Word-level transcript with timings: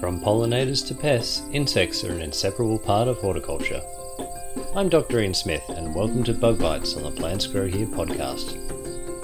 From 0.00 0.20
pollinators 0.20 0.86
to 0.86 0.94
pests, 0.94 1.42
insects 1.52 2.04
are 2.04 2.12
an 2.12 2.22
inseparable 2.22 2.78
part 2.78 3.08
of 3.08 3.18
horticulture. 3.18 3.82
I'm 4.76 4.88
Dr. 4.88 5.18
Ian 5.18 5.34
Smith, 5.34 5.68
and 5.70 5.92
welcome 5.92 6.22
to 6.22 6.32
Bug 6.32 6.60
Bites 6.60 6.94
on 6.94 7.02
the 7.02 7.10
Plants 7.10 7.48
Grow 7.48 7.66
Here 7.66 7.84
podcast. 7.84 8.56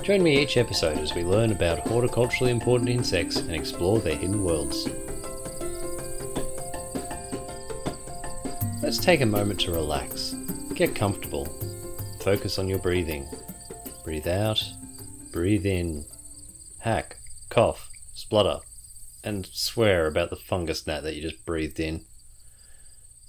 Join 0.02 0.20
me 0.20 0.42
each 0.42 0.56
episode 0.56 0.98
as 0.98 1.14
we 1.14 1.22
learn 1.22 1.52
about 1.52 1.84
horticulturally 1.84 2.50
important 2.50 2.90
insects 2.90 3.36
and 3.36 3.52
explore 3.52 4.00
their 4.00 4.16
hidden 4.16 4.42
worlds. 4.42 4.88
Let's 8.82 8.98
take 8.98 9.20
a 9.20 9.26
moment 9.26 9.60
to 9.60 9.72
relax. 9.72 10.34
Get 10.74 10.96
comfortable. 10.96 11.44
Focus 12.20 12.58
on 12.58 12.68
your 12.68 12.80
breathing. 12.80 13.28
Breathe 14.02 14.26
out, 14.26 14.60
breathe 15.30 15.66
in. 15.66 16.04
Hack, 16.80 17.16
cough, 17.48 17.88
splutter, 18.12 18.58
and 19.24 19.46
swear 19.46 20.06
about 20.06 20.30
the 20.30 20.36
fungus 20.36 20.86
gnat 20.86 21.02
that 21.02 21.14
you 21.14 21.22
just 21.22 21.44
breathed 21.44 21.80
in. 21.80 22.04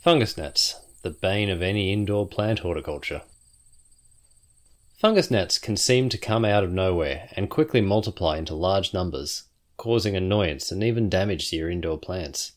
Fungus 0.02 0.38
gnats, 0.38 0.76
the 1.02 1.10
bane 1.10 1.50
of 1.50 1.62
any 1.62 1.92
indoor 1.92 2.28
plant 2.28 2.60
horticulture. 2.60 3.22
Fungus 4.98 5.32
gnats 5.32 5.60
can 5.60 5.78
seem 5.78 6.10
to 6.10 6.18
come 6.18 6.46
out 6.46 6.64
of 6.64 6.72
nowhere 6.72 7.30
and 7.34 7.50
quickly 7.50 7.82
multiply 7.82 8.38
into 8.38 8.56
large 8.56 8.94
numbers, 8.94 9.44
causing 9.78 10.16
annoyance 10.16 10.72
and 10.72 10.84
even 10.84 11.10
damage 11.10 11.50
to 11.50 11.56
your 11.56 11.70
indoor 11.70 11.98
plants. 11.98 12.54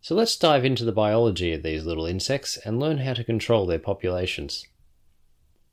So 0.00 0.14
let's 0.14 0.36
dive 0.36 0.64
into 0.64 0.84
the 0.84 0.92
biology 0.92 1.52
of 1.52 1.62
these 1.62 1.84
little 1.84 2.06
insects 2.06 2.56
and 2.58 2.80
learn 2.80 2.98
how 2.98 3.14
to 3.14 3.24
control 3.24 3.66
their 3.66 3.78
populations. 3.78 4.66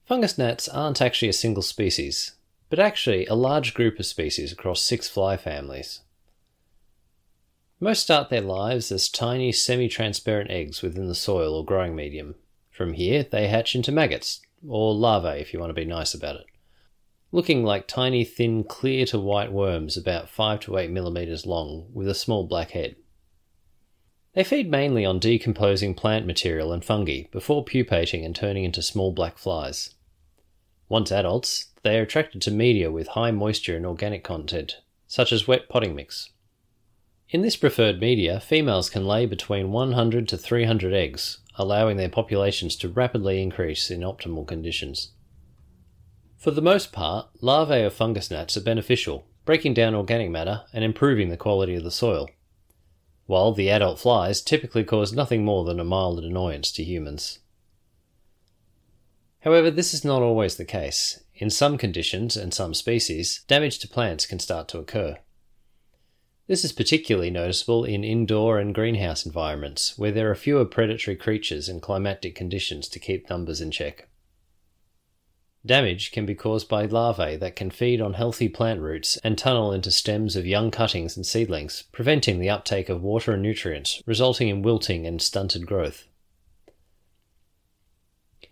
Fungus 0.05 0.37
gnats 0.37 0.67
aren't 0.67 1.01
actually 1.01 1.29
a 1.29 1.33
single 1.33 1.63
species, 1.63 2.33
but 2.69 2.79
actually 2.79 3.25
a 3.25 3.35
large 3.35 3.73
group 3.73 3.99
of 3.99 4.05
species 4.05 4.51
across 4.51 4.81
six 4.81 5.07
fly 5.07 5.37
families. 5.37 6.01
Most 7.79 8.01
start 8.01 8.29
their 8.29 8.41
lives 8.41 8.91
as 8.91 9.07
tiny 9.07 9.51
semi 9.51 9.87
transparent 9.87 10.49
eggs 10.49 10.81
within 10.81 11.07
the 11.07 11.13
soil 11.13 11.53
or 11.53 11.63
growing 11.63 11.95
medium. 11.95 12.33
From 12.71 12.93
here, 12.93 13.21
they 13.21 13.47
hatch 13.47 13.75
into 13.75 13.91
maggots, 13.91 14.41
or 14.67 14.95
larvae 14.95 15.39
if 15.39 15.53
you 15.53 15.59
want 15.59 15.69
to 15.69 15.75
be 15.75 15.85
nice 15.85 16.15
about 16.15 16.37
it, 16.37 16.45
looking 17.31 17.63
like 17.63 17.87
tiny, 17.87 18.23
thin, 18.23 18.63
clear 18.63 19.05
to 19.05 19.19
white 19.19 19.51
worms 19.51 19.95
about 19.95 20.27
5 20.27 20.59
to 20.61 20.77
8 20.77 20.89
millimeters 20.89 21.45
long 21.45 21.87
with 21.93 22.07
a 22.07 22.15
small 22.15 22.47
black 22.47 22.71
head. 22.71 22.95
They 24.33 24.43
feed 24.43 24.71
mainly 24.71 25.05
on 25.05 25.19
decomposing 25.19 25.93
plant 25.93 26.25
material 26.25 26.73
and 26.73 26.83
fungi 26.83 27.23
before 27.31 27.63
pupating 27.63 28.25
and 28.25 28.35
turning 28.35 28.63
into 28.63 28.81
small 28.81 29.11
black 29.11 29.37
flies. 29.37 29.93
Once 30.89 31.11
adults, 31.11 31.67
they 31.83 31.99
are 31.99 32.03
attracted 32.03 32.41
to 32.41 32.51
media 32.51 32.91
with 32.91 33.09
high 33.09 33.31
moisture 33.31 33.75
and 33.75 33.85
organic 33.85 34.23
content, 34.23 34.77
such 35.05 35.31
as 35.31 35.47
wet 35.47 35.69
potting 35.69 35.93
mix. 35.93 36.31
In 37.29 37.41
this 37.41 37.57
preferred 37.57 37.99
media, 37.99 38.39
females 38.39 38.89
can 38.89 39.05
lay 39.05 39.25
between 39.25 39.71
100 39.71 40.29
to 40.29 40.37
300 40.37 40.93
eggs, 40.93 41.39
allowing 41.55 41.97
their 41.97 42.07
populations 42.07 42.77
to 42.77 42.87
rapidly 42.87 43.41
increase 43.41 43.91
in 43.91 43.99
optimal 43.99 44.47
conditions. 44.47 45.11
For 46.37 46.51
the 46.51 46.61
most 46.61 46.93
part, 46.93 47.27
larvae 47.41 47.81
of 47.81 47.93
fungus 47.93 48.31
gnats 48.31 48.55
are 48.55 48.61
beneficial, 48.61 49.27
breaking 49.43 49.73
down 49.73 49.93
organic 49.93 50.29
matter 50.29 50.63
and 50.71 50.85
improving 50.85 51.27
the 51.27 51.35
quality 51.35 51.75
of 51.75 51.83
the 51.83 51.91
soil, 51.91 52.29
while 53.25 53.51
the 53.51 53.69
adult 53.69 53.99
flies 53.99 54.41
typically 54.41 54.85
cause 54.85 55.11
nothing 55.11 55.43
more 55.43 55.65
than 55.65 55.81
a 55.81 55.83
mild 55.83 56.23
annoyance 56.23 56.71
to 56.71 56.83
humans. 56.83 57.39
However, 59.41 59.69
this 59.69 59.93
is 59.93 60.05
not 60.05 60.21
always 60.21 60.55
the 60.55 60.65
case. 60.65 61.21
In 61.35 61.49
some 61.49 61.77
conditions 61.77 62.37
and 62.37 62.53
some 62.53 62.73
species, 62.73 63.43
damage 63.49 63.79
to 63.79 63.89
plants 63.89 64.25
can 64.25 64.39
start 64.39 64.69
to 64.69 64.79
occur. 64.79 65.17
This 66.47 66.63
is 66.63 66.71
particularly 66.71 67.29
noticeable 67.29 67.83
in 67.83 68.05
indoor 68.05 68.57
and 68.57 68.73
greenhouse 68.73 69.25
environments, 69.25 69.97
where 69.97 70.13
there 70.13 70.31
are 70.31 70.35
fewer 70.35 70.63
predatory 70.63 71.17
creatures 71.17 71.67
and 71.67 71.81
climatic 71.81 72.35
conditions 72.35 72.87
to 72.89 72.99
keep 72.99 73.29
numbers 73.29 73.59
in 73.59 73.69
check. 73.69 74.07
Damage 75.65 76.13
can 76.13 76.25
be 76.25 76.35
caused 76.35 76.69
by 76.69 76.85
larvae 76.85 77.35
that 77.35 77.57
can 77.57 77.69
feed 77.69 77.99
on 77.99 78.13
healthy 78.13 78.47
plant 78.47 78.79
roots 78.79 79.17
and 79.17 79.37
tunnel 79.37 79.73
into 79.73 79.91
stems 79.91 80.37
of 80.37 80.45
young 80.45 80.71
cuttings 80.71 81.17
and 81.17 81.25
seedlings, 81.25 81.83
preventing 81.91 82.39
the 82.39 82.49
uptake 82.49 82.87
of 82.87 83.03
water 83.03 83.33
and 83.33 83.41
nutrients, 83.41 84.01
resulting 84.05 84.47
in 84.47 84.61
wilting 84.61 85.05
and 85.05 85.21
stunted 85.21 85.67
growth. 85.67 86.05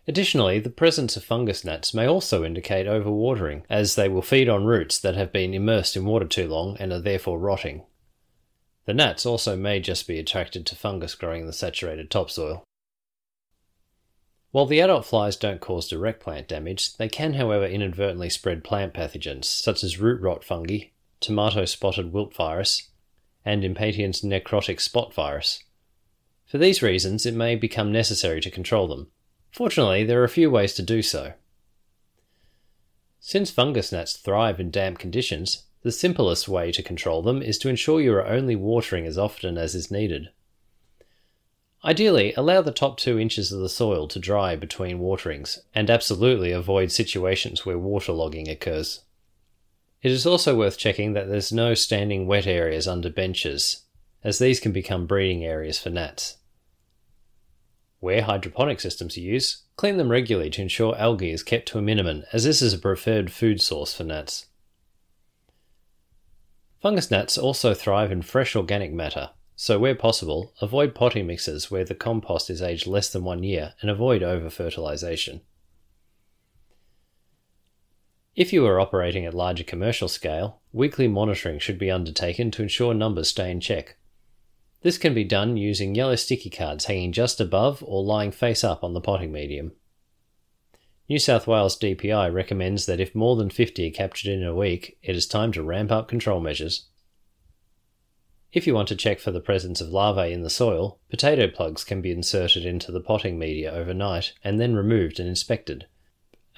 Additionally, 0.08 0.60
the 0.60 0.70
presence 0.70 1.18
of 1.18 1.24
fungus 1.24 1.66
gnats 1.66 1.94
may 1.94 2.08
also 2.08 2.44
indicate 2.44 2.86
overwatering, 2.86 3.64
as 3.70 3.96
they 3.96 4.08
will 4.08 4.22
feed 4.22 4.48
on 4.48 4.66
roots 4.66 5.00
that 5.00 5.16
have 5.16 5.32
been 5.32 5.54
immersed 5.54 5.96
in 5.96 6.06
water 6.06 6.28
too 6.28 6.48
long 6.48 6.78
and 6.80 6.94
are 6.94 7.00
therefore 7.00 7.40
rotting. 7.40 7.84
The 8.86 8.94
gnats 8.94 9.26
also 9.26 9.56
may 9.56 9.80
just 9.80 10.08
be 10.08 10.20
attracted 10.20 10.66
to 10.68 10.76
fungus 10.76 11.16
growing 11.16 11.42
in 11.42 11.48
the 11.48 11.54
saturated 11.54 12.12
topsoil. 12.12 12.64
While 14.52 14.68
the 14.68 14.80
adult 14.80 15.06
flies 15.06 15.36
don't 15.36 15.60
cause 15.60 15.90
direct 15.90 16.22
plant 16.22 16.48
damage, 16.48 16.96
they 16.98 17.10
can, 17.10 17.34
however, 17.34 17.66
inadvertently 17.66 18.30
spread 18.30 18.64
plant 18.64 18.94
pathogens 18.94 19.46
such 19.46 19.84
as 19.84 20.00
root 20.00 20.22
rot 20.22 20.44
fungi, 20.44 20.90
tomato 21.20 21.66
spotted 21.66 22.14
wilt 22.14 22.34
virus, 22.36 22.90
and 23.44 23.66
Impatiens 23.66 24.22
necrotic 24.22 24.80
spot 24.80 25.14
virus. 25.14 25.64
For 26.46 26.60
these 26.60 26.84
reasons, 26.84 27.26
it 27.26 27.34
may 27.34 27.56
become 27.56 27.92
necessary 27.92 28.40
to 28.42 28.52
control 28.52 28.88
them, 28.88 29.08
Fortunately, 29.56 30.04
there 30.04 30.20
are 30.20 30.26
a 30.26 30.28
few 30.28 30.52
ways 30.52 30.74
to 30.74 30.84
do 30.84 31.02
so. 31.02 31.32
Since 33.22 33.52
fungus 33.52 33.90
gnats 33.90 34.18
thrive 34.18 34.60
in 34.60 34.70
damp 34.70 35.00
conditions, 35.00 35.64
the 35.82 35.94
simplest 35.94 36.50
way 36.50 36.74
to 36.74 36.84
control 36.84 37.22
them 37.22 37.42
is 37.42 37.58
to 37.60 37.70
ensure 37.70 38.02
you 38.02 38.12
are 38.16 38.28
only 38.28 38.58
watering 38.58 39.06
as 39.06 39.18
often 39.18 39.58
as 39.58 39.74
is 39.74 39.90
needed. 39.90 40.28
Ideally, 41.86 42.34
allow 42.34 42.62
the 42.62 42.74
top 42.74 42.98
two 42.98 43.18
inches 43.18 43.54
of 43.54 43.62
the 43.62 43.70
soil 43.70 44.10
to 44.10 44.20
dry 44.20 44.58
between 44.58 45.00
waterings, 45.00 45.60
and 45.74 45.90
absolutely 45.90 46.52
avoid 46.52 46.92
situations 46.92 47.66
where 47.66 47.78
waterlogging 47.78 48.52
occurs. 48.52 49.06
It 50.02 50.12
is 50.12 50.26
also 50.26 50.58
worth 50.58 50.78
checking 50.78 51.14
that 51.14 51.30
there's 51.30 51.54
no 51.54 51.76
standing 51.76 52.28
wet 52.28 52.46
areas 52.46 52.90
under 52.90 53.10
benches, 53.10 53.84
as 54.22 54.38
these 54.38 54.60
can 54.60 54.74
become 54.74 55.08
breeding 55.08 55.46
areas 55.46 55.80
for 55.80 55.92
gnats. 55.92 56.40
Where 58.00 58.24
hydroponic 58.24 58.80
systems 58.80 59.18
are 59.18 59.22
used, 59.22 59.64
clean 59.76 59.98
them 59.98 60.10
regularly 60.10 60.50
to 60.52 60.62
ensure 60.62 60.98
algae 60.98 61.32
is 61.32 61.44
kept 61.44 61.68
to 61.70 61.78
a 61.78 61.82
minimum, 61.82 62.24
as 62.32 62.44
this 62.44 62.62
is 62.62 62.74
a 62.74 62.78
preferred 62.78 63.32
food 63.32 63.62
source 63.62 63.96
for 63.96 64.04
gnats. 64.04 64.48
Fungus 66.82 67.10
gnats 67.10 67.38
also 67.38 67.74
thrive 67.74 68.12
in 68.12 68.22
fresh 68.22 68.56
organic 68.56 68.94
matter, 68.94 69.32
so 69.56 69.80
where 69.80 69.96
possible, 69.96 70.54
avoid 70.62 70.94
potting 70.94 71.26
mixes 71.26 71.72
where 71.72 71.86
the 71.86 71.96
compost 71.96 72.50
is 72.50 72.62
aged 72.62 72.86
less 72.86 73.10
than 73.10 73.24
one 73.24 73.44
year 73.44 73.74
and 73.82 73.90
avoid 73.90 74.22
over 74.22 74.50
fertilization. 74.50 75.42
If 78.36 78.52
you 78.52 78.66
are 78.66 78.82
operating 78.82 79.26
at 79.26 79.34
larger 79.34 79.64
commercial 79.64 80.10
scale, 80.10 80.60
weekly 80.74 81.08
monitoring 81.08 81.58
should 81.58 81.80
be 81.80 81.90
undertaken 81.90 82.52
to 82.52 82.64
ensure 82.64 82.94
numbers 82.94 83.30
stay 83.30 83.50
in 83.50 83.62
check. 83.62 83.96
This 84.86 85.00
can 85.00 85.16
be 85.16 85.24
done 85.24 85.58
using 85.58 85.96
yellow 85.96 86.16
sticky 86.16 86.52
cards 86.52 86.86
hanging 86.86 87.12
just 87.12 87.42
above 87.42 87.84
or 87.88 88.04
lying 88.04 88.30
face 88.30 88.64
up 88.64 88.84
on 88.84 88.94
the 88.94 89.02
potting 89.02 89.32
medium. 89.32 89.72
New 91.10 91.18
South 91.18 91.48
Wales 91.48 91.76
DPI 91.76 92.32
recommends 92.32 92.86
that 92.86 93.00
if 93.00 93.16
more 93.16 93.36
than 93.36 93.50
50 93.50 93.88
are 93.88 93.92
captured 93.92 94.30
in 94.30 94.44
a 94.44 94.54
week, 94.54 95.00
it 95.02 95.16
is 95.16 95.26
time 95.26 95.52
to 95.54 95.64
ramp 95.64 95.92
up 95.92 96.08
control 96.08 96.40
measures. 96.40 96.86
If 98.54 98.68
you 98.68 98.76
want 98.76 98.88
to 98.90 98.96
check 98.96 99.20
for 99.20 99.32
the 99.32 99.40
presence 99.40 99.82
of 99.82 99.90
larvae 99.90 100.32
in 100.32 100.44
the 100.44 100.52
soil, 100.52 101.00
potato 101.10 101.48
plugs 101.48 101.84
can 101.84 102.00
be 102.00 102.12
inserted 102.12 102.64
into 102.64 102.92
the 102.92 103.02
potting 103.02 103.40
media 103.40 103.72
overnight 103.72 104.34
and 104.44 104.60
then 104.60 104.76
removed 104.76 105.20
and 105.20 105.28
inspected. 105.28 105.88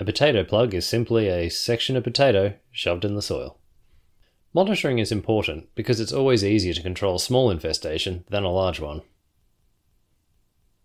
A 0.01 0.03
potato 0.03 0.43
plug 0.43 0.73
is 0.73 0.85
simply 0.85 1.29
a 1.29 1.47
section 1.47 1.95
of 1.95 2.03
potato 2.03 2.55
shoved 2.73 3.05
in 3.05 3.15
the 3.15 3.21
soil. 3.21 3.57
Monitoring 4.53 4.99
is 4.99 5.11
important 5.11 5.67
because 5.75 5.99
it's 5.99 6.13
always 6.13 6.43
easier 6.43 6.73
to 6.73 6.81
control 6.81 7.15
a 7.15 7.19
small 7.19 7.51
infestation 7.51 8.23
than 8.29 8.43
a 8.43 8.51
large 8.51 8.79
one. 8.79 9.01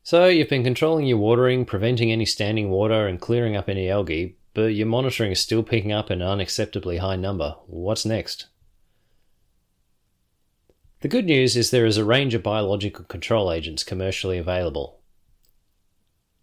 So, 0.03 0.27
you've 0.27 0.49
been 0.49 0.65
controlling 0.65 1.07
your 1.07 1.19
watering, 1.19 1.65
preventing 1.65 2.11
any 2.11 2.27
standing 2.27 2.71
water, 2.71 3.07
and 3.07 3.21
clearing 3.21 3.57
up 3.57 3.69
any 3.69 3.89
algae, 3.89 4.37
but 4.53 4.75
your 4.75 4.87
monitoring 4.87 5.31
is 5.31 5.41
still 5.41 5.63
picking 5.63 5.93
up 5.93 6.11
an 6.11 6.19
unacceptably 6.19 6.99
high 6.99 7.17
number. 7.17 7.55
What's 7.67 8.05
next? 8.05 8.47
The 11.01 11.09
good 11.09 11.27
news 11.27 11.57
is 11.57 11.71
there 11.71 11.87
is 11.87 11.99
a 11.99 12.05
range 12.05 12.35
of 12.35 12.43
biological 12.43 13.05
control 13.05 13.53
agents 13.53 13.85
commercially 13.85 14.39
available. 14.39 15.01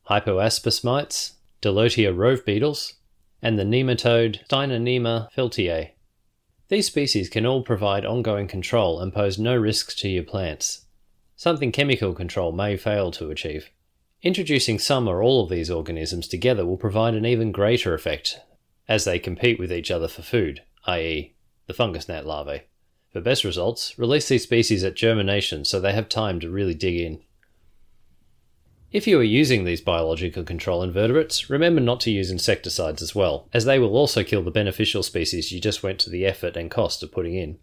Hypoaspis 0.09 0.83
mites, 0.83 1.33
Dalotia 1.61 2.15
rove 2.15 2.45
beetles, 2.45 2.95
and 3.41 3.59
the 3.59 3.63
nematode 3.63 4.45
Steinernema 4.47 5.31
feltiae. 5.33 5.91
These 6.69 6.85
species 6.85 7.29
can 7.29 7.47
all 7.47 7.63
provide 7.63 8.05
ongoing 8.05 8.47
control 8.47 9.01
and 9.01 9.11
pose 9.11 9.39
no 9.39 9.55
risks 9.55 9.95
to 9.95 10.07
your 10.07 10.23
plants, 10.23 10.85
something 11.35 11.71
chemical 11.71 12.13
control 12.13 12.51
may 12.51 12.77
fail 12.77 13.09
to 13.11 13.31
achieve. 13.31 13.71
Introducing 14.21 14.77
some 14.77 15.07
or 15.07 15.23
all 15.23 15.43
of 15.43 15.49
these 15.49 15.71
organisms 15.71 16.27
together 16.27 16.65
will 16.65 16.77
provide 16.77 17.15
an 17.15 17.25
even 17.25 17.51
greater 17.51 17.95
effect 17.95 18.39
as 18.87 19.03
they 19.03 19.17
compete 19.17 19.57
with 19.57 19.71
each 19.71 19.89
other 19.89 20.07
for 20.07 20.21
food, 20.21 20.61
i.e., 20.85 21.33
the 21.65 21.73
fungus 21.73 22.07
gnat 22.07 22.27
larvae. 22.27 22.63
For 23.11 23.21
best 23.21 23.43
results, 23.43 23.97
release 23.97 24.27
these 24.27 24.43
species 24.43 24.83
at 24.83 24.95
germination 24.95 25.65
so 25.65 25.79
they 25.79 25.93
have 25.93 26.07
time 26.07 26.39
to 26.41 26.51
really 26.51 26.75
dig 26.75 26.97
in. 26.97 27.21
If 28.91 29.05
you 29.05 29.19
are 29.19 29.23
using 29.23 29.65
these 29.65 29.81
biological 29.81 30.43
control 30.43 30.81
invertebrates, 30.81 31.47
remember 31.47 31.79
not 31.79 31.99
to 32.01 32.11
use 32.11 32.31
insecticides 32.31 33.03
as 33.03 33.13
well, 33.13 33.47
as 33.53 33.65
they 33.65 33.77
will 33.77 33.95
also 33.95 34.23
kill 34.23 34.41
the 34.41 34.49
beneficial 34.49 35.03
species 35.03 35.51
you 35.51 35.61
just 35.61 35.83
went 35.83 35.99
to 35.99 36.09
the 36.09 36.25
effort 36.25 36.57
and 36.57 36.71
cost 36.71 37.03
of 37.03 37.11
putting 37.11 37.35
in. 37.35 37.59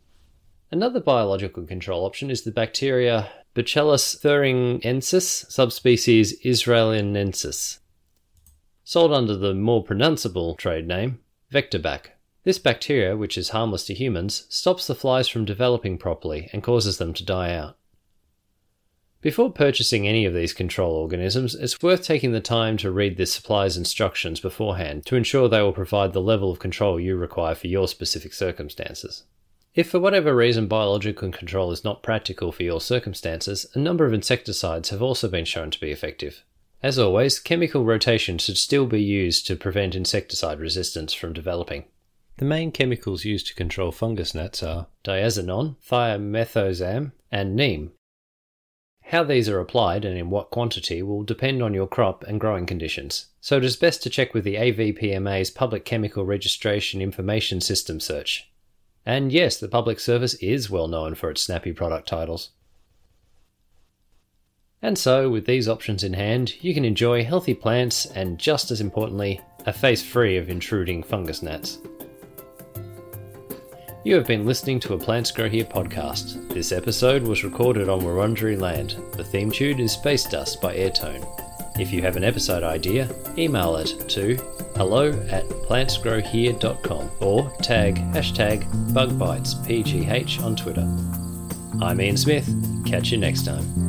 Another 0.70 1.00
biological 1.00 1.64
control 1.64 2.04
option 2.04 2.30
is 2.30 2.42
the 2.42 2.52
bacteria 2.52 3.28
Bacillus 3.54 4.14
thuringiensis, 4.14 5.50
subspecies 5.50 6.38
israelensis, 6.42 7.78
sold 8.84 9.12
under 9.12 9.34
the 9.34 9.54
more 9.54 9.82
pronounceable 9.82 10.56
trade 10.56 10.86
name 10.86 11.18
VectoBac. 11.52 12.10
This 12.44 12.60
bacteria, 12.60 13.16
which 13.16 13.36
is 13.36 13.48
harmless 13.48 13.84
to 13.86 13.94
humans, 13.94 14.46
stops 14.48 14.86
the 14.86 14.94
flies 14.94 15.26
from 15.26 15.44
developing 15.44 15.98
properly 15.98 16.48
and 16.52 16.62
causes 16.62 16.98
them 16.98 17.12
to 17.14 17.24
die 17.24 17.52
out. 17.52 17.76
Before 19.26 19.50
purchasing 19.50 20.06
any 20.06 20.24
of 20.24 20.34
these 20.34 20.52
control 20.52 20.92
organisms, 20.92 21.56
it's 21.56 21.82
worth 21.82 22.04
taking 22.04 22.30
the 22.30 22.40
time 22.40 22.76
to 22.76 22.92
read 22.92 23.16
the 23.16 23.26
supplier's 23.26 23.76
instructions 23.76 24.38
beforehand 24.38 25.04
to 25.06 25.16
ensure 25.16 25.48
they 25.48 25.60
will 25.62 25.72
provide 25.72 26.12
the 26.12 26.20
level 26.20 26.52
of 26.52 26.60
control 26.60 27.00
you 27.00 27.16
require 27.16 27.56
for 27.56 27.66
your 27.66 27.88
specific 27.88 28.32
circumstances. 28.32 29.24
If 29.74 29.90
for 29.90 29.98
whatever 29.98 30.32
reason 30.32 30.68
biological 30.68 31.32
control 31.32 31.72
is 31.72 31.82
not 31.82 32.04
practical 32.04 32.52
for 32.52 32.62
your 32.62 32.80
circumstances, 32.80 33.66
a 33.74 33.80
number 33.80 34.06
of 34.06 34.14
insecticides 34.14 34.90
have 34.90 35.02
also 35.02 35.26
been 35.26 35.44
shown 35.44 35.72
to 35.72 35.80
be 35.80 35.90
effective. 35.90 36.44
As 36.80 36.96
always, 36.96 37.40
chemical 37.40 37.84
rotation 37.84 38.38
should 38.38 38.58
still 38.58 38.86
be 38.86 39.02
used 39.02 39.44
to 39.48 39.56
prevent 39.56 39.96
insecticide 39.96 40.60
resistance 40.60 41.12
from 41.12 41.32
developing. 41.32 41.86
The 42.36 42.44
main 42.44 42.70
chemicals 42.70 43.24
used 43.24 43.48
to 43.48 43.56
control 43.56 43.90
fungus 43.90 44.36
gnats 44.36 44.62
are 44.62 44.86
diazinon, 45.02 45.74
thiamethoxam, 45.84 47.10
and 47.32 47.56
neem. 47.56 47.90
How 49.10 49.22
these 49.22 49.48
are 49.48 49.60
applied 49.60 50.04
and 50.04 50.18
in 50.18 50.30
what 50.30 50.50
quantity 50.50 51.00
will 51.00 51.22
depend 51.22 51.62
on 51.62 51.72
your 51.72 51.86
crop 51.86 52.24
and 52.24 52.40
growing 52.40 52.66
conditions, 52.66 53.26
so 53.40 53.56
it 53.56 53.64
is 53.64 53.76
best 53.76 54.02
to 54.02 54.10
check 54.10 54.34
with 54.34 54.42
the 54.42 54.56
APVMA's 54.56 55.48
Public 55.48 55.84
Chemical 55.84 56.26
Registration 56.26 57.00
Information 57.00 57.60
System 57.60 58.00
search. 58.00 58.50
And 59.04 59.30
yes, 59.30 59.58
the 59.58 59.68
public 59.68 60.00
service 60.00 60.34
is 60.34 60.70
well 60.70 60.88
known 60.88 61.14
for 61.14 61.30
its 61.30 61.42
snappy 61.42 61.72
product 61.72 62.08
titles. 62.08 62.50
And 64.82 64.98
so, 64.98 65.30
with 65.30 65.46
these 65.46 65.68
options 65.68 66.02
in 66.02 66.14
hand, 66.14 66.54
you 66.60 66.74
can 66.74 66.84
enjoy 66.84 67.22
healthy 67.22 67.54
plants 67.54 68.06
and, 68.06 68.40
just 68.40 68.72
as 68.72 68.80
importantly, 68.80 69.40
a 69.66 69.72
face 69.72 70.02
free 70.02 70.36
of 70.36 70.50
intruding 70.50 71.04
fungus 71.04 71.42
gnats. 71.42 71.78
You 74.06 74.14
have 74.14 74.28
been 74.28 74.46
listening 74.46 74.78
to 74.80 74.94
a 74.94 74.98
Plants 74.98 75.32
Grow 75.32 75.48
Here 75.48 75.64
podcast. 75.64 76.48
This 76.54 76.70
episode 76.70 77.24
was 77.24 77.42
recorded 77.42 77.88
on 77.88 78.02
Wurundjeri 78.02 78.56
land. 78.56 78.94
The 79.14 79.24
theme 79.24 79.50
tune 79.50 79.80
is 79.80 79.94
Space 79.94 80.22
Dust 80.22 80.60
by 80.60 80.76
Airtone. 80.76 81.26
If 81.80 81.90
you 81.90 82.02
have 82.02 82.16
an 82.16 82.22
episode 82.22 82.62
idea, 82.62 83.10
email 83.36 83.74
it 83.74 84.08
to 84.10 84.36
hello 84.76 85.08
at 85.28 85.42
plantsgrowhere.com 85.48 87.10
or 87.18 87.50
tag 87.62 87.96
hashtag 88.12 88.62
bugbitespgh 88.92 90.40
on 90.44 90.54
Twitter. 90.54 90.88
I'm 91.84 92.00
Ian 92.00 92.16
Smith. 92.16 92.48
Catch 92.86 93.10
you 93.10 93.18
next 93.18 93.44
time. 93.44 93.85